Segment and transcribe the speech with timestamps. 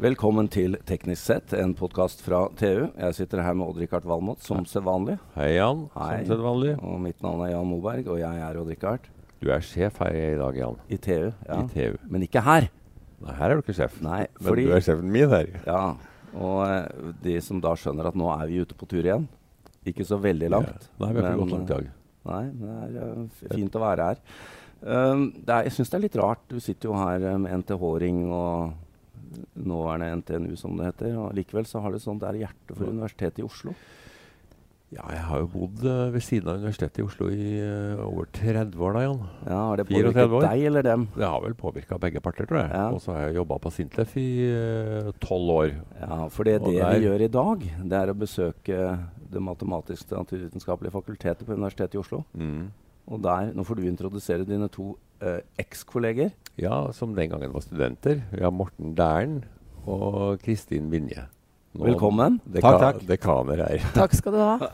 [0.00, 2.86] Velkommen til Teknisk sett, en podkast fra TU.
[2.88, 5.18] Jeg sitter her med Odd-Rikard Valmot, som sedvanlig.
[5.34, 5.82] Hei, Jan.
[5.92, 6.22] Hei.
[6.22, 6.70] Som sedvanlig.
[6.88, 9.10] Og mitt navn er Jan Moberg, og jeg er Odd-Rikard.
[9.44, 10.80] Du er sjef her i dag, Jan.
[10.88, 11.28] I TU.
[11.44, 11.60] Ja.
[11.60, 12.00] I TU.
[12.16, 12.70] Men ikke her.
[13.20, 14.00] Nei, her er du ikke sjef.
[14.00, 15.54] Nei, fordi, Men du er sjefen min her.
[15.68, 15.84] Ja.
[16.32, 19.28] Og eh, de som da skjønner at nå er vi ute på tur igjen.
[19.84, 20.90] Ikke så veldig langt.
[20.94, 20.96] Ja.
[21.04, 21.96] Nei, vi har ikke gått langt i dag.
[22.32, 24.28] Nei, det er uh, fint å være her.
[24.80, 26.48] Um, det er, jeg syns det er litt rart.
[26.48, 28.78] Du sitter jo her med um, NTH-ring og
[29.54, 31.16] nåværende NTNU, som det heter.
[31.20, 33.74] Og likevel så har du sånn der hjerte for Universitetet i Oslo.
[34.90, 38.26] Ja, jeg har jo bodd uh, ved siden av Universitetet i Oslo i uh, over
[38.34, 39.20] 30 år da, Jan.
[39.44, 41.04] Ja, Har det påvirket deg eller dem?
[41.14, 42.72] Det har vel påvirka begge parter, tror jeg.
[42.74, 42.88] Ja.
[42.90, 45.70] Og så har jeg jobba på Sintef i eh, tolv år.
[46.00, 48.82] Ja, for det, det vi gjør i dag, det er å besøke
[49.30, 52.24] Det matematiske naturvitenskapelige fakultetet på Universitetet i Oslo.
[52.34, 52.72] Mm.
[53.08, 56.32] Og der, Nå får du introdusere dine to eh, eks-kolleger.
[56.60, 58.22] Ja, som den gangen var studenter.
[58.32, 59.44] Vi har Morten Dæhren
[59.86, 61.26] og Kristin Vinje.
[61.70, 62.40] Nå Velkommen.
[62.50, 63.04] Deka Takk, takk.
[63.06, 63.84] Dekaner her.
[64.00, 64.70] Takk skal du ha.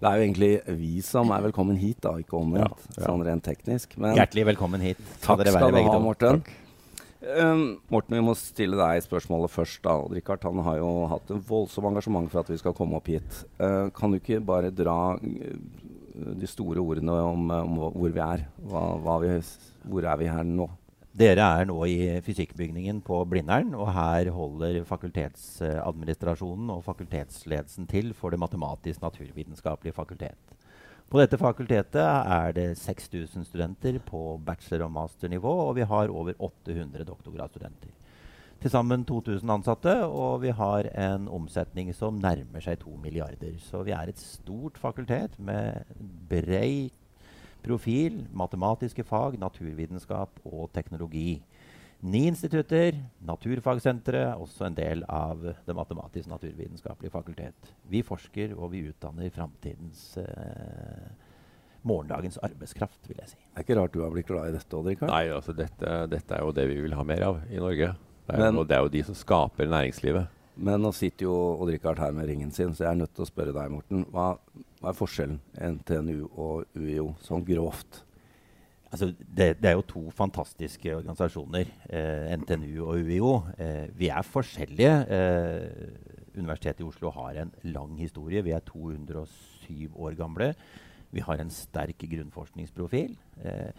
[0.00, 2.88] Det er jo egentlig vi som er velkommen hit, da, ikke omvendt.
[2.90, 3.04] Ja, ja.
[3.06, 3.94] Sånn rent teknisk.
[4.02, 4.98] Men Hjertelig velkommen hit.
[5.22, 6.00] takk skal du ha.
[6.02, 6.42] Morten.
[7.20, 9.82] Um, Morten, vi må stille deg spørsmålet først.
[9.84, 9.94] da.
[10.10, 13.42] Richard han har jo hatt en voldsom engasjement for at vi skal komme opp hit.
[13.60, 15.54] Uh, kan du ikke bare dra uh,
[16.40, 18.44] de store ordene om, om hvor vi er?
[18.68, 19.32] Hva, hva vi,
[19.88, 20.68] hvor er vi her nå?
[21.10, 28.30] Dere er nå i fysikkbygningen på Blindern, og her holder fakultetsadministrasjonen og fakultetsledelsen til for
[28.30, 30.38] det matematisk-naturvitenskapelige fakultet.
[31.10, 36.38] På dette fakultetet er det 6000 studenter på bachelor- og masternivå, og vi har over
[36.38, 37.90] 800 doktorgradsstudenter.
[38.60, 43.54] Til sammen 2000 ansatte, og vi har en omsetning som nærmer seg 2 milliarder.
[43.64, 45.80] Så vi er et stort fakultet med
[46.28, 46.90] brei
[47.64, 51.40] profil, matematiske fag, naturvitenskap og teknologi.
[52.00, 57.72] Ni institutter, Naturfagsenteret, også en del av det matematisk-naturvitenskapelige fakultet.
[57.88, 61.08] Vi forsker og vi utdanner framtidens eh,
[61.80, 63.40] morgendagens arbeidskraft, vil jeg si.
[63.40, 65.12] Det er ikke rart du har blitt glad i dette, Odd Rikard.
[65.12, 67.92] Nei, altså dette, dette er jo det vi vil ha mer av i Norge.
[68.30, 70.26] Det er, Men- og det er jo de som skaper næringslivet.
[70.60, 73.24] Men nå sitter jo Odd Rikard her med ringen sin, så jeg er nødt til
[73.24, 74.04] å spørre deg, Morten.
[74.12, 74.34] Hva,
[74.80, 78.02] hva er forskjellen NTNU og UiO, sånn grovt?
[78.90, 83.32] Altså, det, det er jo to fantastiske organisasjoner, eh, NTNU og UiO.
[83.56, 84.94] Eh, vi er forskjellige.
[85.08, 88.42] Eh, Universitetet i Oslo har en lang historie.
[88.42, 90.52] Vi er 207 år gamle.
[91.14, 93.16] Vi har en sterk grunnforskningsprofil.
[93.44, 93.72] Eh, eh,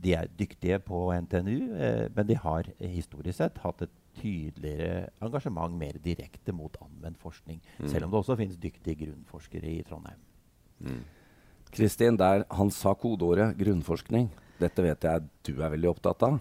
[0.00, 5.10] de er dyktige på NTNU, eh, men de har eh, historisk sett hatt et tydeligere
[5.24, 7.60] engasjement mer direkte mot anvendt forskning.
[7.78, 7.88] Mm.
[7.90, 10.22] Selv om det også finnes dyktige grunnforskere i Trondheim.
[10.80, 11.02] Mm.
[11.74, 14.30] Kristin, der han sa kodeordet grunnforskning.
[14.60, 16.38] Dette vet jeg du er veldig opptatt av.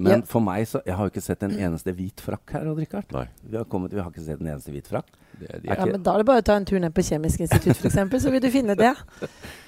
[0.00, 0.26] Men Ja.
[0.26, 3.04] for meg så Jeg har jo ikke sett en eneste hvit frakk her, Odd Rikard.
[3.44, 5.04] Vi har, kommet, vi har ikke sett en eneste hvit frakk.
[5.38, 6.94] Det, de er Ja, ikke- men Da er det bare å ta en tur ned
[6.94, 8.96] på Kjemisk institutt eksempel, så vil du finne det.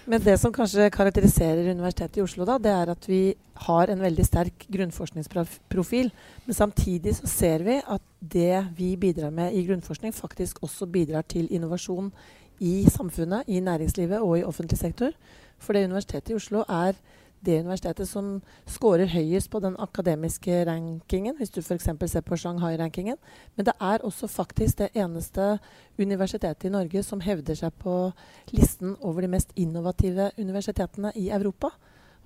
[0.06, 3.98] Men det som kanskje karakteriserer Universitetet i Oslo, da, det er at vi har en
[4.00, 6.10] veldig sterk grunnforskningsprofil.
[6.46, 11.22] Men samtidig så ser vi at det vi bidrar med i grunnforskning, faktisk også bidrar
[11.28, 12.10] til innovasjon
[12.60, 15.12] i samfunnet, i næringslivet og i offentlig sektor.
[15.58, 16.94] For det Universitetet i Oslo er
[17.44, 18.36] det universitetet som
[18.70, 21.88] scorer høyest på den akademiske rankingen, hvis du f.eks.
[22.06, 23.18] ser på Shanghai-rankingen.
[23.56, 25.58] Men det er også faktisk det eneste
[25.98, 27.96] universitetet i Norge som hevder seg på
[28.54, 31.72] listen over de mest innovative universitetene i Europa.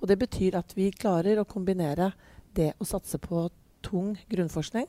[0.01, 2.11] Og det betyr at vi klarer å kombinere
[2.55, 3.47] det å satse på
[3.85, 4.87] tung grunnforskning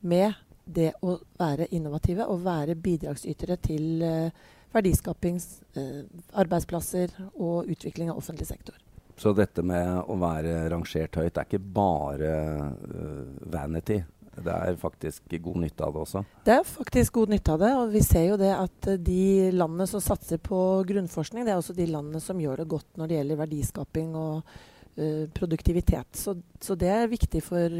[0.00, 0.32] med
[0.64, 5.40] det å være innovative og være bidragsytere til eh, verdiskaping,
[5.76, 6.04] eh,
[6.38, 8.76] arbeidsplasser og utvikling av offentlig sektor.
[9.20, 12.32] Så dette med å være rangert høyt er ikke bare
[12.72, 13.98] uh, vanity.
[14.40, 16.22] Det er faktisk god nytte av det også.
[16.46, 17.70] Det er faktisk god nytte av det.
[17.76, 21.60] Og vi ser jo det at eh, de landene som satser på grunnforskning, det er
[21.60, 26.08] også de landene som gjør det godt når det gjelder verdiskaping og uh, produktivitet.
[26.16, 27.76] Så, så det er viktig for,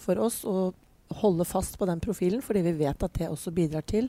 [0.00, 0.70] for oss å
[1.20, 4.08] holde fast på den profilen, fordi vi vet at det også bidrar til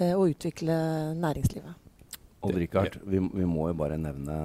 [0.00, 0.72] å utvikle
[1.20, 1.89] næringslivet.
[2.40, 4.36] Odd Rikard, vi, vi må jo bare nevne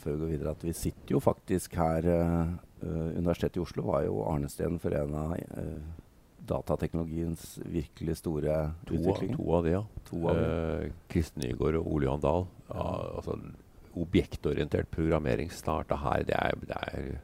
[0.00, 2.46] før vi går videre at vi sitter jo faktisk her øh,
[2.82, 6.00] Universitetet i Oslo var jo arnestedet for en av uh,
[6.48, 8.56] datateknologiens virkelig store
[8.88, 9.36] to, utviklinger.
[9.36, 9.82] to av de, ja.
[10.08, 10.40] To av.
[10.40, 12.46] Eh, Kristen Nygaard og Ole Johan Dahl.
[12.72, 12.86] Ja,
[13.18, 13.36] altså,
[14.02, 16.24] objektorientert programmering starta her.
[16.26, 17.20] Det er, det, er,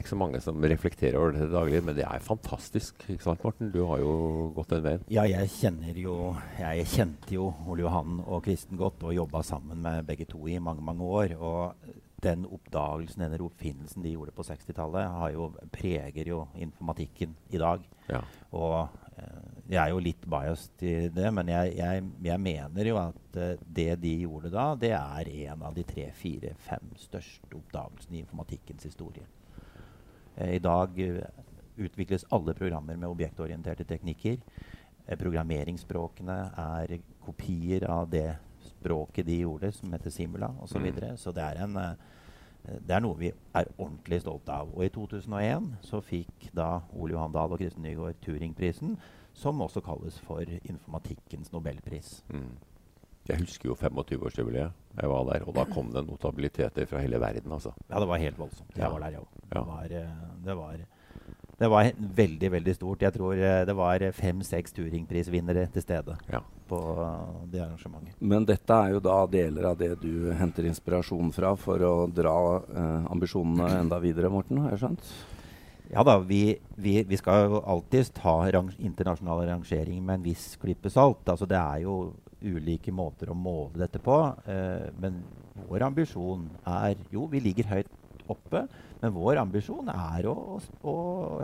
[0.00, 3.02] det er ikke så mange som reflekterer over det daglig, men det er fantastisk.
[3.04, 3.68] Ikke sant, Morten?
[3.68, 4.12] Du har jo
[4.56, 5.02] gått den veien.
[5.12, 6.14] Ja, jeg kjenner jo
[6.56, 10.56] Jeg kjente jo Ole Johan og Kristen godt og jobba sammen med begge to i
[10.56, 11.34] mange, mange år.
[11.36, 11.90] Og
[12.24, 17.84] den oppdagelsen, den oppfinnelsen de gjorde på 60-tallet, jo, preger jo informatikken i dag.
[18.08, 18.22] Ja.
[18.56, 18.78] Og
[19.20, 23.36] eh, jeg er jo litt biased i det, men jeg, jeg, jeg mener jo at
[23.36, 28.18] uh, det de gjorde da, det er en av de tre, fire, fem største oppdagelsene
[28.18, 29.28] i informatikkens historie.
[30.36, 31.22] Eh, I dag eh,
[31.76, 34.38] utvikles alle programmer med objektorienterte teknikker.
[35.06, 40.72] Eh, programmeringsspråkene er kopier av det språket de gjorde, som heter Simula osv.
[40.72, 40.84] Så, mm.
[40.84, 41.16] videre.
[41.16, 41.78] så det er, en,
[42.86, 44.72] det er noe vi er ordentlig stolte av.
[44.74, 48.96] Og i 2001 så fikk da Ole Johan Dahl og Kristin Nygaard Turingprisen,
[49.36, 52.20] som også kalles for informatikkens nobelpris.
[52.28, 52.56] Mm.
[53.30, 54.78] Jeg husker jo 25-årsjubileet.
[55.00, 57.52] Jeg var der, og da kom det notabiliteter fra hele verden.
[57.52, 57.72] altså.
[57.88, 58.72] Ja, det var helt voldsomt.
[58.74, 58.90] Jeg ja.
[58.90, 59.44] var der, jeg òg.
[59.50, 59.94] Det, var,
[60.46, 60.80] det var
[61.60, 63.02] det var veldig veldig stort.
[63.04, 66.40] Jeg tror eh, det var fem-seks Turingprisvinnere til stede ja.
[66.70, 66.78] på
[67.52, 68.14] det arrangementet.
[68.16, 72.38] Men dette er jo da deler av det du henter inspirasjon fra for å dra
[72.64, 74.62] eh, ambisjonene enda videre, Morten?
[74.64, 75.12] Har jeg skjønt?
[75.90, 78.38] Ja da, vi, vi, vi skal jo alltid ta
[78.78, 81.28] internasjonal rangering med en viss klype salt.
[81.28, 84.16] Altså, det er jo ulike måter å måle dette på.
[84.46, 85.22] Eh, men
[85.68, 87.90] vår ambisjon er jo Vi ligger høyt
[88.30, 88.66] oppe.
[89.00, 90.94] Men vår ambisjon er å, å,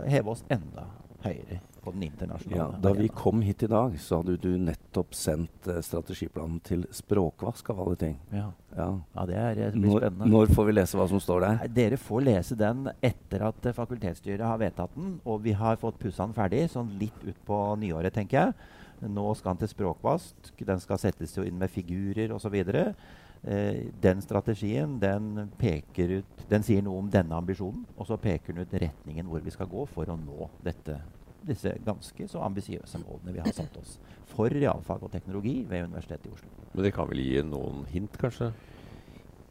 [0.05, 0.85] heve oss enda
[1.23, 5.15] høyere på den internasjonale ja, Da vi kom hit i dag, så hadde du nettopp
[5.17, 8.15] sendt eh, strategiplanen til språkvask av alle ting.
[8.29, 8.87] Ja, ja.
[9.15, 10.29] ja det, er, det blir spennende.
[10.33, 11.63] Når får vi lese hva som står der?
[11.79, 15.97] Dere får lese den etter at uh, fakultetsstyret har vedtatt den, og vi har fått
[16.01, 18.75] pussa den ferdig, sånn litt utpå nyåret, tenker jeg.
[19.05, 20.51] Nå skal den til språkvask.
[20.65, 22.55] Den skal settes jo inn med figurer osv.
[23.43, 28.53] Eh, den strategien den, peker ut, den sier noe om denne ambisjonen, og så peker
[28.53, 30.97] den ut retningen hvor vi skal gå for å nå dette,
[31.47, 33.99] disse ganske så ambisiøse målene vi har satt oss
[34.31, 36.49] for realfag og teknologi ved Universitetet i Oslo.
[36.73, 38.51] Men det kan vel gi noen hint, kanskje?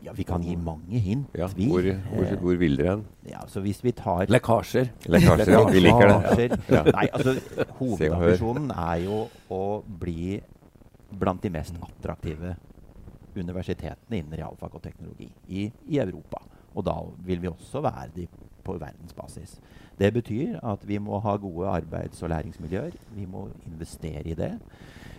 [0.06, 1.32] Ja, vi kan gi mange hint.
[1.34, 1.66] Ja, vi.
[1.66, 3.06] Hvor, hvor, eh, hvor vil dere hen?
[3.26, 4.92] Ja, altså hvis vi tar Lekkasjer.
[5.10, 6.58] Lekkasjer, ja, vi liker det.
[6.70, 6.84] Ja.
[6.94, 7.34] Nei, altså,
[7.80, 10.38] hovedambisjonen er jo å bli
[11.10, 12.54] blant de mest attraktive
[13.36, 16.44] universitetene innen realfag og teknologi i, i, Europa.
[16.76, 18.28] Og da vil vi også være de
[18.66, 19.58] på verdensbasis.
[19.98, 22.94] Det betyr at vi må ha gode arbeids- og læringsmiljøer.
[23.16, 24.54] Vi må investere i det.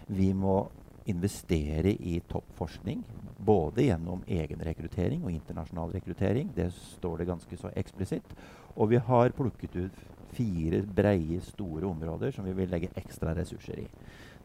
[0.08, 0.62] Vi må
[1.08, 3.04] investere i toppforskning.
[3.38, 6.50] Både gjennom egen rekruttering og internasjonal rekruttering.
[6.56, 8.32] Det står det ganske så eksplisitt.
[8.76, 10.00] Og vi har plukket ut
[10.38, 13.88] fire breie, store områder som vi vil legge ekstra ressurser i.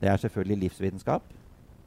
[0.01, 1.33] Det er selvfølgelig livsvitenskap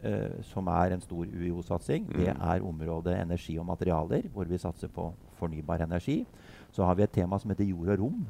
[0.04, 2.08] eh, som er en stor UiO-satsing.
[2.10, 2.18] Mm.
[2.20, 6.26] Det er området energi og materialer, hvor vi satser på fornybar energi.
[6.72, 8.26] Så har vi et tema som heter jord og rom,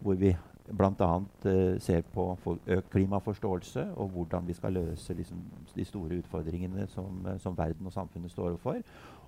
[0.00, 0.36] hvor vi
[0.70, 1.10] bl.a.
[1.46, 5.40] Uh, ser på økt klimaforståelse og hvordan vi skal løse liksom,
[5.74, 8.80] de store utfordringene som, uh, som, verden og samfunnet står overfor.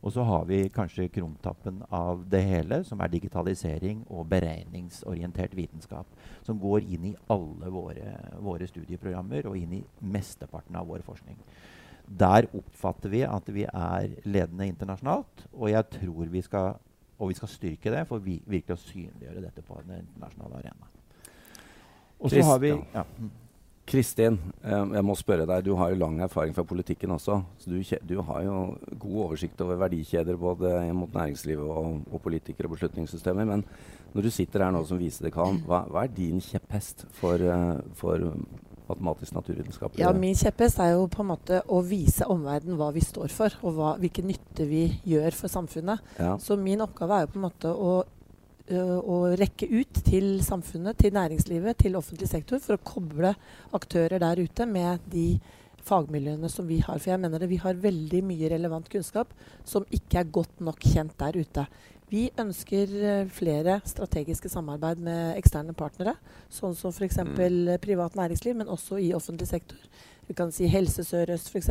[0.04, 6.06] Og så har vi kanskje krumtappen av det hele, som er digitalisering og beregningsorientert vitenskap.
[6.44, 11.40] Som går inn i alle våre, våre studieprogrammer og inn i mesteparten av vår forskning.
[12.04, 16.75] Der oppfatter vi at vi er ledende internasjonalt, og jeg tror vi skal,
[17.16, 20.92] vi skal styrke det for vi, virkelig å synliggjøre dette på den internasjonale arena.
[22.24, 23.04] Og så har vi ja.
[23.84, 27.42] Kristin, eh, jeg må spørre deg, du har jo lang erfaring fra politikken også.
[27.60, 32.70] så Du, du har jo god oversikt over verdikjeder både mot næringslivet og, og politikere
[32.70, 33.44] og beslutningssystemer.
[33.44, 33.64] Men
[34.14, 38.24] når du sitter her nå som visedekan, hva, hva er din kjepphest for, uh, for
[38.88, 39.98] matematisk naturvitenskap?
[40.00, 43.52] Ja, Min kjepphest er jo på en måte å vise omverdenen hva vi står for,
[43.60, 46.14] og hva, hvilken nytte vi gjør for samfunnet.
[46.16, 46.38] Ja.
[46.40, 47.98] Så min oppgave er jo på en måte å,
[48.72, 53.34] å rekke ut til samfunnet, til næringslivet, til offentlig sektor, for å koble
[53.76, 55.34] aktører der ute med de
[55.84, 56.96] fagmiljøene som vi har.
[56.96, 59.34] For jeg mener det, vi har veldig mye relevant kunnskap
[59.68, 61.66] som ikke er godt nok kjent der ute.
[62.12, 66.14] Vi ønsker eh, flere strategiske samarbeid med eksterne partnere,
[66.52, 67.20] sånn som f.eks.
[67.24, 67.76] Mm.
[67.82, 69.80] privat næringsliv, men også i offentlig sektor.
[70.24, 71.70] Vi kan si Helse Sør-Øst f.eks.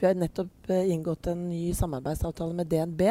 [0.00, 3.06] Vi har nettopp uh, inngått en ny samarbeidsavtale med DNB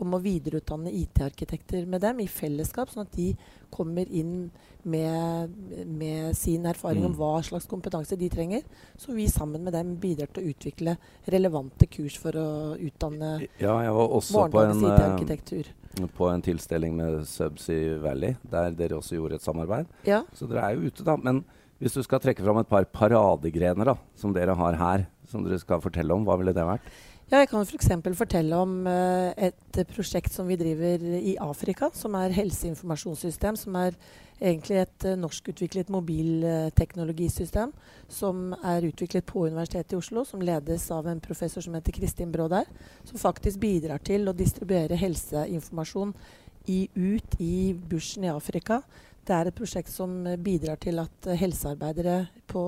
[0.00, 3.32] om å videreutdanne IT-arkitekter med dem i fellesskap, sånn at de
[3.72, 4.50] kommer inn
[4.82, 5.52] med,
[5.86, 7.10] med sin erfaring mm.
[7.10, 8.64] om hva slags kompetanse de trenger.
[8.98, 10.96] Så vi sammen med dem bidrar til å utvikle
[11.30, 17.22] relevante kurs for å utdanne ja, jeg var også på en, på en tilstelning med
[17.28, 19.90] Subsea Valley, der dere også gjorde et samarbeid.
[20.08, 20.22] Ja.
[20.36, 21.18] Så dere er jo ute, da.
[21.20, 21.44] Men
[21.82, 25.58] hvis du skal trekke fram et par paradegrener da, som dere har her, som dere
[25.58, 26.86] skal fortelle om, hva ville det vært?
[27.32, 27.86] Ja, jeg kan f.eks.
[28.04, 33.56] For fortelle om uh, et prosjekt som vi driver i Afrika, som er helseinformasjonssystem.
[33.56, 33.96] Som er
[34.36, 37.72] egentlig et uh, norskutviklet mobilteknologisystem
[38.12, 42.36] som er utviklet på Universitetet i Oslo, som ledes av en professor som heter Kristin
[42.36, 42.68] Brå der.
[43.08, 46.12] Som faktisk bidrar til å distribuere helseinformasjon
[46.68, 48.82] i, ut i bushen i Afrika.
[49.24, 52.66] Det er et prosjekt som bidrar til at uh, helsearbeidere på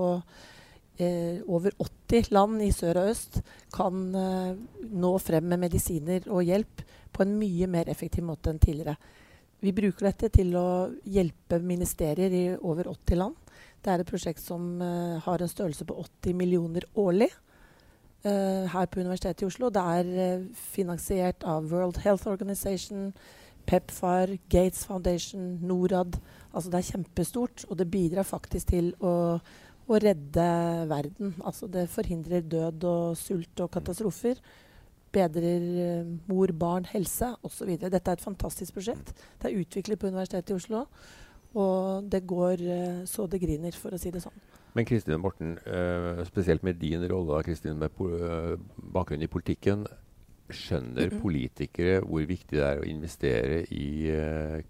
[0.98, 3.40] eh, over 80 land i sør og øst
[3.74, 4.56] kan eh,
[4.92, 6.84] nå frem med medisiner og hjelp
[7.14, 8.96] på en mye mer effektiv måte enn tidligere.
[9.64, 13.38] Vi bruker dette til å hjelpe ministerier i over 80 land.
[13.84, 17.30] Det er et prosjekt som eh, har en størrelse på 80 millioner årlig
[18.24, 19.70] eh, her på Universitetet i Oslo.
[19.72, 23.12] Det er eh, finansiert av World Health Organization,
[23.68, 26.18] PEPFAR, Gates Foundation, Norad.
[26.52, 29.14] Altså det er kjempestort, og det bidrar faktisk til å
[29.84, 30.44] å redde
[30.90, 31.34] verden.
[31.44, 34.40] Altså det forhindrer død og sult og katastrofer.
[35.14, 37.76] Bedrer uh, mor, barn, helse osv.
[37.78, 39.12] Dette er et fantastisk prosjekt.
[39.40, 40.86] Det er utviklet på Universitetet i Oslo.
[41.54, 44.40] Og det går uh, så det griner, for å si det sånn.
[44.74, 47.94] Men Kristin Morten, uh, spesielt med din rolle Kristin, med
[48.96, 49.84] bakgrunn i politikken.
[50.44, 54.10] Skjønner politikere hvor viktig det er å investere i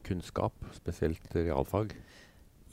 [0.06, 1.96] kunnskap, spesielt realfag?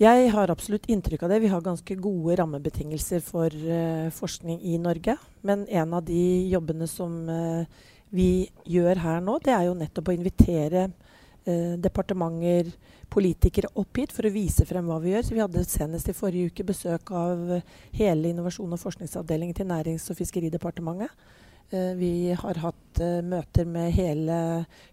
[0.01, 1.43] Jeg har absolutt inntrykk av det.
[1.43, 5.13] Vi har ganske gode rammebetingelser for uh, forskning i Norge.
[5.45, 10.09] Men en av de jobbene som uh, vi gjør her nå, det er jo nettopp
[10.09, 12.71] å invitere uh, departementer,
[13.13, 15.27] politikere opp hit for å vise frem hva vi gjør.
[15.27, 17.59] Så vi hadde senest i forrige uke besøk av
[17.93, 21.13] hele innovasjon- og forskningsavdelingen til Nærings- og fiskeridepartementet.
[22.01, 24.35] Vi har hatt uh, møter med hele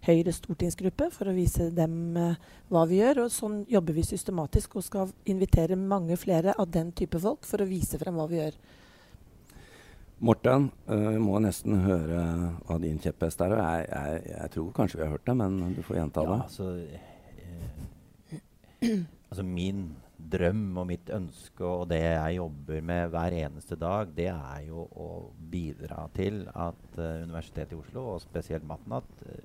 [0.07, 2.33] Høyres stortingsgruppe for å vise dem uh,
[2.73, 3.23] hva vi gjør.
[3.25, 7.61] og Sånn jobber vi systematisk og skal invitere mange flere av den type folk for
[7.61, 8.59] å vise frem hva vi gjør.
[10.19, 12.25] Morten, uh, må nesten høre
[12.67, 13.55] hva din kjepphest er.
[13.55, 16.39] Jeg, jeg, jeg, tror kanskje vi har hørt det, men du får gjenta det.
[16.41, 16.65] Ja, altså,
[19.29, 19.87] altså min
[20.19, 24.83] drøm og mitt ønske og det jeg jobber med hver eneste dag, det er jo
[24.85, 25.09] å
[25.51, 29.39] bidra til at uh, Universitetet i Oslo, og spesielt Matnat, uh,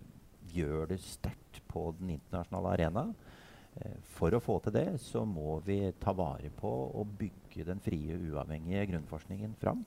[0.55, 3.07] gjør det sterkt på den internasjonale arena.
[3.79, 7.83] Uh, for å få til det så må vi ta vare på og bygge den
[7.85, 9.85] frie, uavhengige grunnforskningen fram.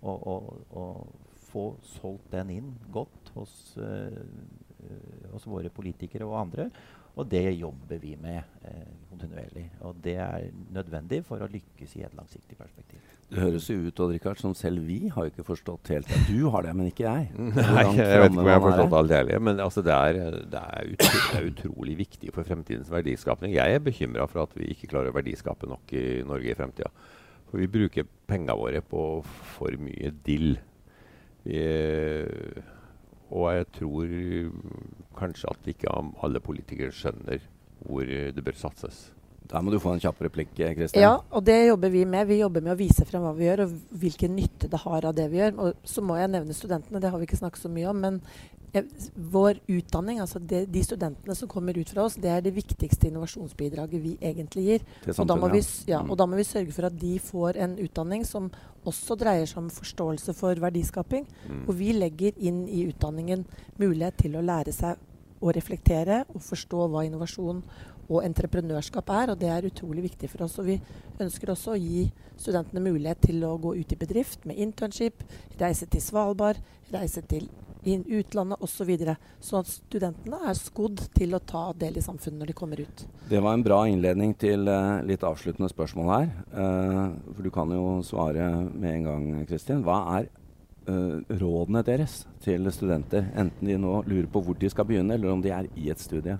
[0.00, 0.44] Og, og,
[0.80, 3.52] og få solgt den inn godt hos,
[5.34, 6.70] hos våre politikere og andre.
[7.18, 9.66] Og det jobber vi med eh, kontinuerlig.
[9.84, 13.00] Og det er nødvendig for å lykkes i et langsiktig perspektiv.
[13.30, 16.48] Det høres jo ut Richard, som selv vi har jo ikke forstått helt at du
[16.50, 17.28] har det, men ikke jeg.
[17.58, 19.44] Nei, jeg vet ikke om jeg har forstått alt heller.
[19.46, 23.54] Men altså, det, er, det, er utrolig, det, er, utrolig, viktig for fremtidens verdiskapning.
[23.54, 26.90] Jeg er bekymra for at vi ikke klarer å verdiskape nok i Norge i fremtida.
[27.50, 29.06] For vi bruker pengene våre på
[29.56, 30.52] for mye dill.
[31.44, 31.62] Vi
[33.30, 34.12] og jeg tror
[35.14, 37.44] kanskje at ikke alle politikere skjønner
[37.86, 39.08] hvor det bør satses.
[39.50, 41.02] Der må du få en kjapp replikk, Kristian.
[41.02, 42.28] Ja, og det jobber vi med.
[42.28, 45.16] Vi jobber med å vise frem hva vi gjør, og hvilken nytte det har av
[45.16, 45.56] det vi gjør.
[45.64, 48.04] Og så må jeg nevne studentene, det har vi ikke snakket så mye om.
[48.04, 48.20] Men
[49.14, 53.08] vår utdanning, altså det, de studentene som kommer ut fra oss, det er det viktigste
[53.10, 54.86] innovasjonsbidraget vi egentlig gir.
[55.16, 56.12] Og da, vi, ja, mm.
[56.12, 58.46] og da, må vi, sørge for at de får en utdanning som
[58.86, 61.26] også dreier seg om forståelse for verdiskaping.
[61.48, 61.64] Mm.
[61.66, 63.42] Og vi legger inn i utdanningen
[63.82, 65.02] mulighet til å lære seg
[65.40, 67.62] å reflektere og forstå hva innovasjon
[68.10, 70.58] og entreprenørskap er, og det er utrolig viktig for oss.
[70.58, 70.76] Og vi
[71.22, 72.08] ønsker også å gi
[72.40, 75.22] studentene mulighet til å gå ut i bedrift med internship,
[75.60, 76.58] reise til Svalbard,
[76.90, 77.46] reise til
[77.80, 78.80] utlandet osv.
[78.80, 82.56] Så videre, sånn at studentene er skodd til å ta del i samfunnet når de
[82.56, 83.04] kommer ut.
[83.30, 86.28] Det var en bra innledning til uh, litt avsluttende spørsmål her.
[86.52, 89.84] Uh, for du kan jo svare med en gang, Kristin.
[89.86, 90.30] Hva er
[90.86, 95.42] rådene deres til studenter, enten de nå lurer på hvor de skal begynne, eller om
[95.44, 96.38] de er i et studie?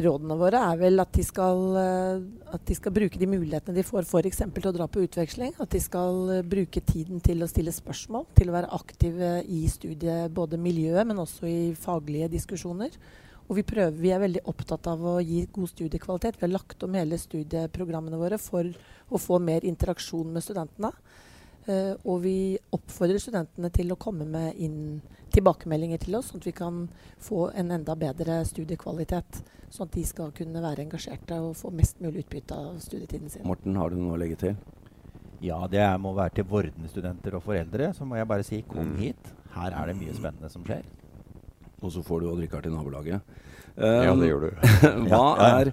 [0.00, 2.22] rådene våre er vel at de, skal, eh,
[2.54, 4.40] at de skal bruke de mulighetene de får f.eks.
[4.54, 5.54] til å dra på utveksling.
[5.60, 9.64] At de skal eh, bruke tiden til å stille spørsmål, til å være aktive i
[9.70, 12.96] studiet, både miljøet, men også i faglige diskusjoner.
[13.50, 16.38] Og vi, prøver, vi er veldig opptatt av å gi god studiekvalitet.
[16.38, 18.64] Vi har lagt om hele studieprogrammene våre for
[19.12, 20.92] å få mer interaksjon med studentene.
[21.68, 22.36] Uh, og vi
[22.74, 25.00] oppfordrer studentene til å komme med inn
[25.32, 26.84] tilbakemeldinger til oss, sånn at vi kan
[27.22, 29.42] få en enda bedre studiekvalitet.
[29.72, 33.46] Sånn at de skal kunne være engasjerte og få mest mulig utbytte av studietiden sin.
[33.48, 34.58] Morten, har du noe å legge til?
[35.42, 37.90] Ja, det må være til vordende studenter og foreldre.
[37.96, 38.98] Så må jeg bare si kom mm.
[39.00, 39.32] hit.
[39.56, 40.84] Her er det mye spennende som skjer.
[41.82, 43.32] Og så får du å drikke her til nabolaget.
[43.74, 44.50] Um, ja, det gjør du.
[45.10, 45.72] hva er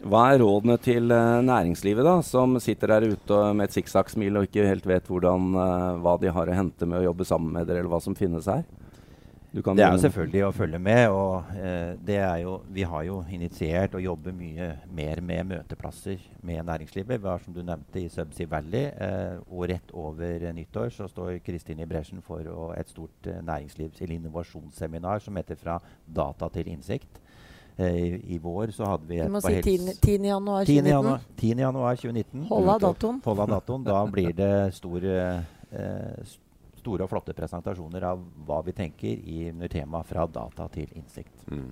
[0.00, 4.46] Hva er rådene til uh, næringslivet, da, som sitter der ute med et sikksakksmil og
[4.48, 7.68] ikke helt vet hvordan, uh, hva de har å hente med å jobbe sammen med
[7.68, 8.64] dere, eller hva som finnes her?
[9.50, 11.08] det er jo selvfølgelig å følge med.
[11.10, 16.18] og eh, det er jo, Vi har jo initiert og jobber mye mer med møteplasser
[16.42, 17.20] med næringslivet.
[17.20, 18.92] Vi har som du nevnte i Subsea Valley.
[18.94, 23.42] Eh, og rett over nyttår så står Kristin i bresjen for å, et stort eh,
[23.42, 27.18] næringslivs- eller innovasjonsseminar som heter 'Fra data til innsikt'.
[27.76, 29.94] Eh, I, I, vår så hadde vi et Du må si 10.
[30.02, 30.28] 10.
[30.28, 31.32] januar 2019.
[31.40, 31.64] 10.
[31.64, 32.44] januar 2019.
[32.50, 33.22] Hold av datoen.
[33.24, 33.88] Hold av datoen.
[33.88, 36.36] Da blir det stor eh,
[36.80, 41.44] store og flotte presentasjoner av hva vi tenker i under temaet 'fra data til innsikt'.
[41.50, 41.68] Mm.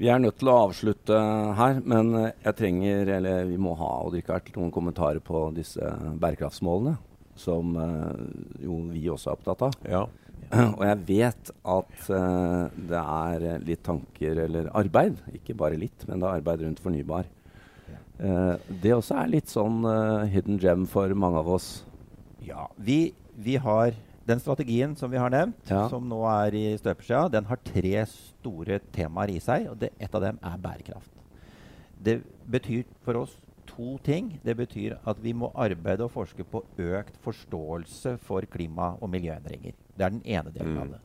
[0.00, 1.16] Vi er nødt til å avslutte
[1.58, 6.96] her, men jeg trenger, eller vi må ha Richard, noen kommentarer på disse bærekraftsmålene,
[7.36, 9.76] som eh, jo vi også er opptatt av.
[9.84, 10.06] Ja.
[10.78, 16.18] Og jeg vet at uh, det er litt tanker eller arbeid, ikke bare litt, men
[16.18, 17.28] det er arbeid rundt fornybar.
[18.20, 19.84] Uh, det også er litt sånn
[20.32, 21.70] hidden gem for mange av oss.
[22.44, 23.94] Ja, vi, vi har
[24.30, 25.86] den strategien som vi har nevnt, ja.
[25.90, 30.14] som nå er i støpeskjea, den har tre store temaer i seg, og det, et
[30.14, 31.14] av dem er bærekraft.
[32.00, 33.36] Det betyr for oss
[33.70, 34.32] to ting.
[34.44, 39.76] Det betyr at vi må arbeide og forske på økt forståelse for klima- og miljøendringer.
[40.00, 40.82] Det er den ene delen mm.
[40.82, 41.00] av det.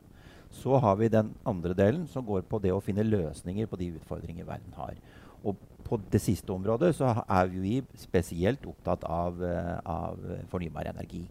[0.56, 3.90] Så har vi den andre delen, som går på det å finne løsninger på de
[3.98, 4.96] utfordringer verden har.
[5.44, 11.26] Og på det siste området så er vi spesielt opptatt av, uh, av fornybar energi.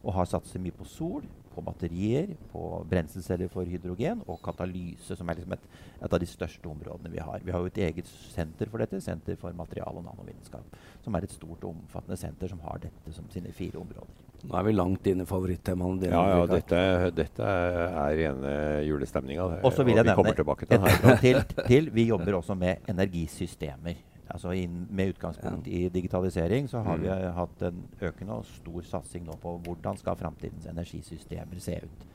[0.00, 5.28] Og har satset mye på sol, på batterier, på brenselceller for hydrogen og katalyse, som
[5.28, 5.66] er liksom et,
[5.98, 7.42] et, av de største områdene vi har.
[7.44, 11.26] Vi har jo et eget senter for dette, Senter for material- og nanovitenskap, som er
[11.26, 14.26] et stort og omfattende senter som har dette som sine fire områder.
[14.40, 16.16] Nå er vi langt inne i favorittemaene dine.
[16.16, 18.52] Ja, ja, dette, dette er rene
[18.86, 19.48] julestemninga.
[19.60, 23.98] Og så vil jeg nevne til, til, til, vi jobber også med energisystemer
[24.32, 25.72] altså inn, Med utgangspunkt ja.
[25.72, 27.02] i digitalisering så har mm.
[27.02, 32.08] vi hatt en økende og stor satsing nå på hvordan skal framtidens energisystemer se ut.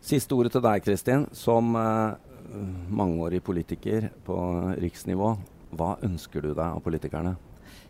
[0.00, 1.26] Siste ordet til deg, Kristin.
[1.34, 2.14] Som uh,
[2.88, 4.38] mangeårig politiker på
[4.78, 5.34] riksnivå,
[5.76, 7.34] hva ønsker du deg av politikerne?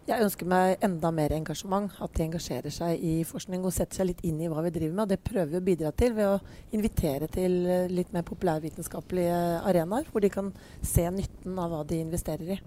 [0.08, 1.92] Jeg ønsker meg enda mer engasjement.
[2.00, 4.94] At de engasjerer seg i forskning og setter seg litt inn i hva vi driver
[4.94, 5.04] med.
[5.04, 6.38] Og det prøver vi å bidra til ved å
[6.78, 7.58] invitere til
[7.92, 9.36] litt mer populærvitenskapelige
[9.68, 10.48] arenaer, hvor de kan
[10.80, 12.58] se nytten av hva de investerer i.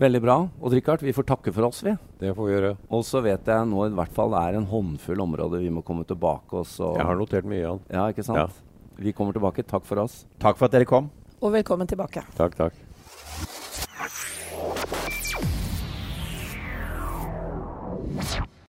[0.00, 0.36] Veldig bra.
[0.64, 1.92] Odd Rikard, vi får takke for oss, vi.
[2.22, 2.70] Det får vi gjøre.
[2.96, 5.84] Og så vet jeg nå i hvert fall det er en håndfull områder vi må
[5.84, 7.82] komme tilbake oss og Jeg har notert mye, Jan.
[7.92, 8.40] Ja, ikke sant?
[8.40, 8.96] Ja.
[9.00, 9.64] Vi kommer tilbake.
[9.68, 10.22] Takk for oss.
[10.40, 11.12] Takk for at dere kom.
[11.40, 12.24] Og velkommen tilbake.
[12.36, 12.86] Takk, takk.
[18.34, 18.49] you